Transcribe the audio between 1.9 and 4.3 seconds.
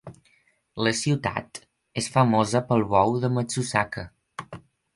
és famosa pel bou de Matsusaka.